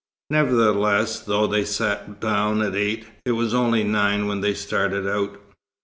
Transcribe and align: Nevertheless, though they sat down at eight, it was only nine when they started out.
Nevertheless, 0.31 1.19
though 1.19 1.45
they 1.45 1.63
sat 1.63 2.19
down 2.19 2.63
at 2.63 2.75
eight, 2.75 3.05
it 3.23 3.33
was 3.33 3.53
only 3.53 3.83
nine 3.83 4.25
when 4.25 4.41
they 4.41 4.55
started 4.55 5.07
out. 5.07 5.39